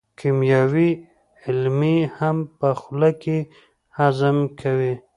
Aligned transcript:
کیمیاوي 0.19 0.89
عملیې 1.51 2.03
هم 2.17 2.37
په 2.59 2.69
خوله 2.79 3.11
کې 3.21 3.37
هضم 3.97 4.37
کوي. 4.59 4.93